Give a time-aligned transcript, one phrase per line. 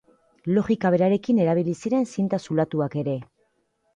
[0.53, 3.17] Logika berarekin erabili ziren zinta zulatuak ere.